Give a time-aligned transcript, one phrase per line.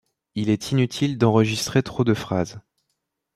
[0.33, 2.59] Il est inutile d’enregistrer trop de phrases.